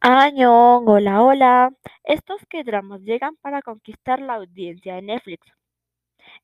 Año, 0.00 0.78
hola, 0.78 1.22
hola. 1.22 1.70
Estos 2.02 2.44
que 2.46 2.64
dramas 2.64 3.00
llegan 3.02 3.36
para 3.36 3.62
conquistar 3.62 4.20
la 4.20 4.34
audiencia 4.34 4.96
de 4.96 5.02
Netflix. 5.02 5.46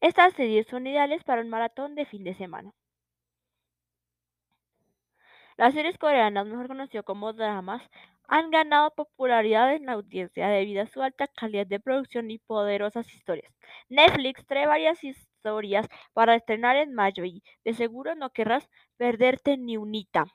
Estas 0.01 0.35
series 0.35 0.69
son 0.69 0.87
ideales 0.87 1.25
para 1.25 1.43
un 1.43 1.49
maratón 1.51 1.97
de 1.97 2.07
fin 2.07 2.23
de 2.23 2.35
semana. 2.37 2.73
Las 5.57 5.75
series 5.75 5.99
coreanas, 5.99 6.47
mejor 6.47 6.69
conocidas 6.69 7.05
como 7.05 7.33
dramas, 7.33 7.83
han 8.29 8.51
ganado 8.53 8.93
popularidad 8.95 9.75
en 9.75 9.87
la 9.87 9.95
audiencia 9.95 10.47
debido 10.49 10.83
a 10.83 10.87
su 10.87 11.03
alta 11.03 11.27
calidad 11.27 11.67
de 11.67 11.81
producción 11.81 12.31
y 12.31 12.39
poderosas 12.39 13.13
historias. 13.13 13.53
Netflix 13.89 14.47
trae 14.47 14.67
varias 14.69 15.03
historias 15.03 15.89
para 16.13 16.37
estrenar 16.37 16.77
en 16.77 16.95
mayo 16.95 17.25
y 17.25 17.43
de 17.65 17.75
seguro 17.75 18.15
no 18.15 18.31
querrás 18.31 18.69
perderte 18.97 19.57
ni 19.57 19.77
unita. 19.77 20.27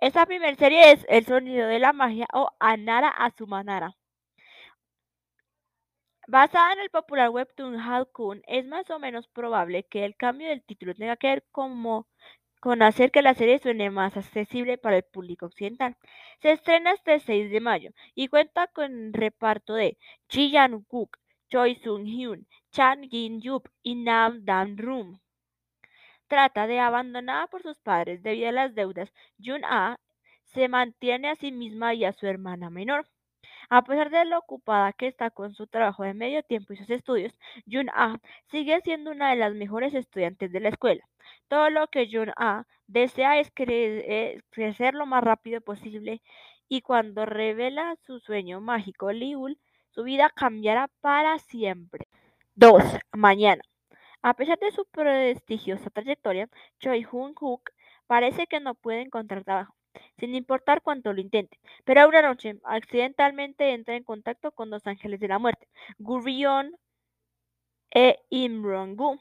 Esta 0.00 0.26
primera 0.26 0.54
serie 0.56 0.92
es 0.92 1.04
El 1.08 1.24
sonido 1.26 1.66
de 1.66 1.78
la 1.78 1.92
magia 1.92 2.26
o 2.32 2.50
Anara 2.60 3.08
Azumanara. 3.08 3.96
Basada 6.26 6.72
en 6.72 6.80
el 6.80 6.90
popular 6.90 7.30
webtoon 7.30 7.76
Halcón, 7.78 8.42
es 8.46 8.66
más 8.66 8.90
o 8.90 8.98
menos 8.98 9.28
probable 9.28 9.84
que 9.84 10.04
el 10.04 10.16
cambio 10.16 10.48
del 10.48 10.62
título 10.62 10.94
tenga 10.94 11.16
que 11.16 11.28
ver 11.28 11.44
como 11.52 12.08
con 12.60 12.82
hacer 12.82 13.10
que 13.10 13.22
la 13.22 13.34
serie 13.34 13.58
suene 13.58 13.90
más 13.90 14.16
accesible 14.16 14.78
para 14.78 14.96
el 14.96 15.04
público 15.04 15.46
occidental. 15.46 15.96
Se 16.40 16.52
estrena 16.52 16.92
este 16.92 17.20
6 17.20 17.50
de 17.50 17.60
mayo 17.60 17.90
y 18.14 18.28
cuenta 18.28 18.66
con 18.68 19.12
reparto 19.12 19.74
de 19.74 19.98
Ji 20.28 20.50
Yan-wook, 20.50 21.18
Choi 21.50 21.76
Sung-hyun, 21.76 22.46
Chan 22.72 23.08
Gin-yup 23.10 23.68
y 23.82 23.94
Nam 23.96 24.44
Dan-rum. 24.44 25.18
Trata 26.28 26.66
de 26.66 26.80
abandonada 26.80 27.46
por 27.48 27.62
sus 27.62 27.78
padres 27.80 28.22
debido 28.22 28.48
a 28.48 28.52
las 28.52 28.74
deudas, 28.74 29.12
Jun-ah 29.38 29.98
se 30.44 30.68
mantiene 30.68 31.28
a 31.28 31.34
sí 31.34 31.52
misma 31.52 31.94
y 31.94 32.04
a 32.04 32.12
su 32.12 32.26
hermana 32.26 32.70
menor. 32.70 33.06
A 33.70 33.82
pesar 33.84 34.10
de 34.10 34.24
lo 34.24 34.38
ocupada 34.38 34.92
que 34.92 35.06
está 35.06 35.30
con 35.30 35.54
su 35.54 35.66
trabajo 35.66 36.02
de 36.04 36.14
medio 36.14 36.42
tiempo 36.42 36.72
y 36.72 36.76
sus 36.76 36.90
estudios, 36.90 37.34
Jun-ah 37.70 38.18
sigue 38.50 38.80
siendo 38.82 39.10
una 39.10 39.30
de 39.30 39.36
las 39.36 39.54
mejores 39.54 39.94
estudiantes 39.94 40.52
de 40.52 40.60
la 40.60 40.70
escuela. 40.70 41.04
Todo 41.48 41.70
lo 41.70 41.88
que 41.88 42.08
Jun-ah 42.10 42.66
desea 42.86 43.38
es 43.38 43.50
cre 43.52 44.42
crecer 44.50 44.94
lo 44.94 45.06
más 45.06 45.24
rápido 45.24 45.60
posible 45.60 46.22
y 46.68 46.82
cuando 46.82 47.26
revela 47.26 47.96
su 48.06 48.18
sueño 48.20 48.60
mágico 48.60 49.12
Liul, 49.12 49.58
su 49.90 50.04
vida 50.04 50.30
cambiará 50.34 50.88
para 51.00 51.38
siempre. 51.38 52.06
2. 52.54 52.82
Mañana. 53.12 53.62
A 54.24 54.32
pesar 54.32 54.58
de 54.58 54.72
su 54.72 54.86
prestigiosa 54.86 55.90
trayectoria, 55.90 56.48
Choi 56.80 57.04
Hoon-hook 57.04 57.70
parece 58.06 58.46
que 58.46 58.58
no 58.58 58.74
puede 58.74 59.02
encontrar 59.02 59.44
trabajo 59.44 59.76
sin 60.18 60.34
importar 60.34 60.80
cuánto 60.80 61.12
lo 61.12 61.20
intente. 61.20 61.60
Pero 61.84 62.08
una 62.08 62.22
noche, 62.22 62.58
accidentalmente 62.64 63.74
entra 63.74 63.96
en 63.96 64.02
contacto 64.02 64.50
con 64.52 64.70
dos 64.70 64.86
ángeles 64.86 65.20
de 65.20 65.28
la 65.28 65.38
muerte, 65.38 65.68
Gurion 65.98 66.74
e 67.90 68.18
Imrongu, 68.30 69.20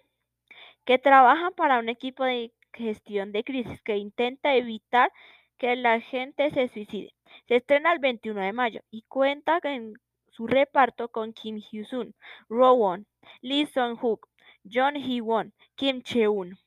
que 0.86 1.00
trabajan 1.00 1.54
para 1.54 1.80
un 1.80 1.90
equipo 1.90 2.24
de 2.24 2.54
gestión 2.72 3.34
de 3.34 3.44
crisis 3.44 3.82
que 3.82 3.98
intenta 3.98 4.56
evitar 4.56 5.12
que 5.58 5.76
la 5.76 6.00
gente 6.00 6.50
se 6.52 6.70
suicide. 6.70 7.14
Se 7.50 7.58
estrena 7.58 7.92
el 7.92 8.00
21 8.00 8.40
de 8.40 8.54
mayo 8.54 8.82
y 8.90 9.02
cuenta 9.10 9.60
en 9.64 9.96
su 10.32 10.48
reparto 10.48 11.10
con 11.10 11.34
Kim 11.34 11.58
Hyo-sun, 11.58 12.16
Rowan, 12.48 13.06
Lee 13.42 13.66
Sung-hook, 13.66 14.30
John 14.66 14.96
Hee-won, 14.96 15.54
Kim 15.76 16.02
Cheun. 16.02 16.58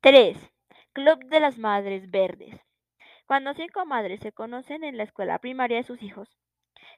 3. 0.00 0.36
Club 0.92 1.24
de 1.26 1.40
las 1.40 1.58
Madres 1.58 2.10
Verdes. 2.10 2.60
Cuando 3.26 3.52
cinco 3.54 3.84
madres 3.84 4.20
se 4.20 4.32
conocen 4.32 4.84
en 4.84 4.96
la 4.96 5.02
escuela 5.02 5.38
primaria 5.38 5.78
de 5.78 5.82
sus 5.82 6.02
hijos, 6.02 6.28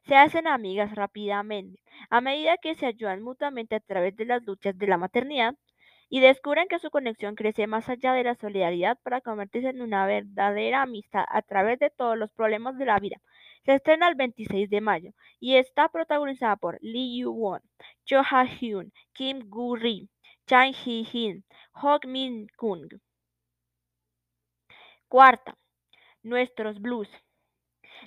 se 0.07 0.17
hacen 0.17 0.47
amigas 0.47 0.95
rápidamente, 0.95 1.81
a 2.11 2.21
medida 2.21 2.59
que 2.59 2.75
se 2.75 2.87
ayudan 2.87 3.23
mutuamente 3.23 3.77
a 3.77 3.81
través 3.81 4.17
de 4.17 4.27
las 4.27 4.45
luchas 4.45 4.77
de 4.79 4.87
la 4.87 4.99
maternidad 4.99 5.55
y 6.11 6.21
descubren 6.21 6.69
que 6.69 6.79
su 6.79 6.91
conexión 6.91 7.37
crece 7.37 7.67
más 7.67 7.89
allá 7.89 8.13
de 8.13 8.25
la 8.25 8.35
solidaridad 8.35 8.99
para 9.03 9.21
convertirse 9.23 9.71
en 9.71 9.81
una 9.83 10.07
verdadera 10.07 10.83
amistad 10.83 11.25
a 11.29 11.43
través 11.43 11.79
de 11.79 11.91
todos 11.91 12.19
los 12.19 12.31
problemas 12.33 12.77
de 12.79 12.85
la 12.87 12.99
vida. 12.99 13.17
Se 13.65 13.75
estrena 13.75 14.09
el 14.09 14.15
26 14.15 14.71
de 14.71 14.81
mayo 14.81 15.13
y 15.39 15.57
está 15.57 15.89
protagonizada 15.89 16.57
por 16.57 16.79
Lee 16.81 17.21
Yu-won, 17.21 17.61
Cho 18.05 18.21
Ha-hyun, 18.21 18.93
Kim 19.13 19.49
Gu-ri, 19.51 20.09
Chan 20.47 20.73
Hee-hin, 20.73 21.45
Hok 21.73 22.07
Min-kung. 22.07 22.89
Cuarta, 25.09 25.57
nuestros 26.23 26.81
blues. 26.81 27.09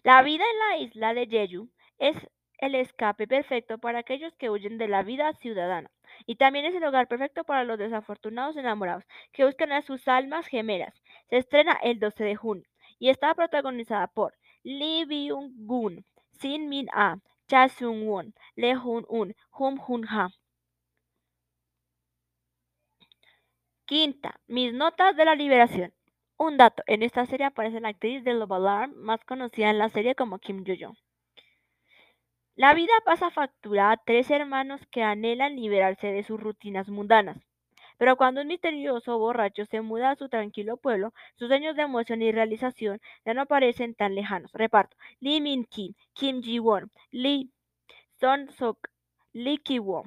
La 0.03 0.21
vida 0.23 0.43
en 0.51 0.59
la 0.59 0.77
isla 0.77 1.13
de 1.13 1.27
Jeju 1.27 1.69
es 1.99 2.17
el 2.57 2.75
escape 2.75 3.27
perfecto 3.27 3.77
para 3.77 3.99
aquellos 3.99 4.33
que 4.35 4.49
huyen 4.49 4.77
de 4.77 4.87
la 4.87 5.03
vida 5.03 5.33
ciudadana 5.33 5.91
y 6.25 6.35
también 6.35 6.65
es 6.65 6.75
el 6.75 6.83
hogar 6.83 7.07
perfecto 7.07 7.43
para 7.43 7.63
los 7.63 7.77
desafortunados 7.77 8.57
enamorados 8.57 9.05
que 9.31 9.45
buscan 9.45 9.71
a 9.71 9.81
sus 9.81 10.07
almas 10.07 10.47
gemelas. 10.47 10.93
Se 11.29 11.37
estrena 11.37 11.73
el 11.83 11.99
12 11.99 12.23
de 12.23 12.35
junio 12.35 12.67
y 12.99 13.09
está 13.09 13.33
protagonizada 13.35 14.07
por 14.07 14.33
Lee 14.63 15.05
Byung-gun, 15.05 16.05
Sin 16.39 16.69
Min-ah, 16.69 17.17
Cha 17.47 17.67
Sung-won, 17.67 18.33
Lee 18.55 18.75
Hun-un, 18.75 19.35
Hum 19.51 19.79
Hun-ha. 19.87 20.29
Quinta, 23.85 24.39
mis 24.47 24.73
notas 24.73 25.15
de 25.17 25.25
la 25.25 25.35
liberación. 25.35 25.93
Un 26.37 26.57
dato, 26.57 26.83
en 26.87 27.03
esta 27.03 27.25
serie 27.25 27.45
aparece 27.45 27.79
la 27.81 27.89
actriz 27.89 28.23
de 28.23 28.33
Love 28.33 28.53
Alarm, 28.53 28.93
más 28.95 29.23
conocida 29.25 29.69
en 29.69 29.77
la 29.77 29.89
serie 29.89 30.15
como 30.15 30.39
Kim 30.39 30.63
Yo-yo. 30.63 30.93
La 32.55 32.73
vida 32.73 32.93
pasa 33.05 33.31
factura 33.31 33.91
a 33.91 33.97
tres 33.97 34.31
hermanos 34.31 34.79
que 34.91 35.03
anhelan 35.03 35.55
liberarse 35.55 36.07
de 36.07 36.23
sus 36.23 36.39
rutinas 36.39 36.87
mundanas. 36.87 37.37
Pero 38.03 38.17
cuando 38.17 38.41
un 38.41 38.47
misterioso 38.47 39.17
borracho 39.17 39.63
se 39.63 39.79
muda 39.79 40.09
a 40.09 40.15
su 40.17 40.27
tranquilo 40.27 40.75
pueblo, 40.75 41.13
sus 41.37 41.47
sueños 41.47 41.77
de 41.77 41.83
emoción 41.83 42.21
y 42.21 42.33
realización 42.33 42.99
ya 43.23 43.33
no 43.33 43.45
parecen 43.45 43.95
tan 43.95 44.13
lejanos. 44.13 44.51
Reparto: 44.51 44.97
Lee 45.21 45.39
Min-ki, 45.39 45.95
Kim 46.11 46.41
Ji-won, 46.41 46.91
Lee 47.11 47.49
Son-sok, 48.19 48.89
Lee 49.31 49.57
Ki-won. 49.57 50.03